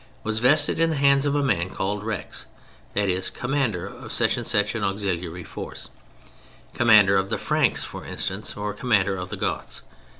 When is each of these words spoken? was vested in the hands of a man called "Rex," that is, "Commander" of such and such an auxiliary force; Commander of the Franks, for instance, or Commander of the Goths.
was 0.23 0.39
vested 0.39 0.79
in 0.79 0.89
the 0.89 0.95
hands 0.95 1.27
of 1.27 1.35
a 1.35 1.43
man 1.43 1.69
called 1.69 2.03
"Rex," 2.03 2.47
that 2.95 3.07
is, 3.07 3.29
"Commander" 3.29 3.85
of 3.85 4.11
such 4.11 4.35
and 4.35 4.47
such 4.47 4.73
an 4.73 4.83
auxiliary 4.83 5.43
force; 5.43 5.89
Commander 6.73 7.17
of 7.17 7.29
the 7.29 7.37
Franks, 7.37 7.83
for 7.83 8.03
instance, 8.03 8.57
or 8.57 8.73
Commander 8.73 9.15
of 9.15 9.29
the 9.29 9.37
Goths. 9.37 9.83